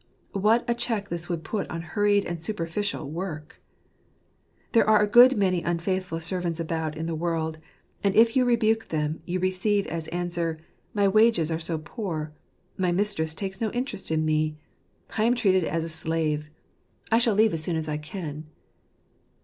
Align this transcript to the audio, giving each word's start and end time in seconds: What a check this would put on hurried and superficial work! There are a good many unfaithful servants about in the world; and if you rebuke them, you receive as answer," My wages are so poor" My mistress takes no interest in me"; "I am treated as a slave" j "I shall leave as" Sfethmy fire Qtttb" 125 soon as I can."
What 0.33 0.67
a 0.67 0.73
check 0.73 1.09
this 1.09 1.29
would 1.29 1.43
put 1.43 1.69
on 1.69 1.83
hurried 1.83 2.25
and 2.25 2.41
superficial 2.41 3.07
work! 3.07 3.61
There 4.71 4.89
are 4.89 5.03
a 5.03 5.07
good 5.07 5.37
many 5.37 5.61
unfaithful 5.61 6.19
servants 6.19 6.59
about 6.59 6.97
in 6.97 7.05
the 7.05 7.13
world; 7.13 7.59
and 8.03 8.15
if 8.15 8.35
you 8.35 8.43
rebuke 8.43 8.87
them, 8.87 9.21
you 9.27 9.39
receive 9.39 9.85
as 9.85 10.07
answer," 10.07 10.57
My 10.95 11.07
wages 11.07 11.51
are 11.51 11.59
so 11.59 11.77
poor" 11.77 12.33
My 12.79 12.91
mistress 12.91 13.35
takes 13.35 13.61
no 13.61 13.69
interest 13.73 14.09
in 14.09 14.25
me"; 14.25 14.55
"I 15.19 15.25
am 15.25 15.35
treated 15.35 15.65
as 15.65 15.83
a 15.83 15.87
slave" 15.89 16.45
j 16.45 16.49
"I 17.11 17.17
shall 17.19 17.35
leave 17.35 17.53
as" 17.53 17.61
Sfethmy 17.67 17.75
fire 17.75 17.75
Qtttb" 17.75 17.75
125 17.75 17.75
soon 17.75 17.75
as 17.75 17.87
I 17.89 17.97
can." 17.97 18.49